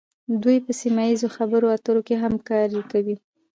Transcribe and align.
دوی 0.43 0.57
په 0.65 0.71
سیمه 0.81 1.03
ایزو 1.09 1.27
خبرو 1.37 1.67
اترو 1.75 2.01
کې 2.07 2.15
همکاري 2.23 2.81
کوي 2.91 3.15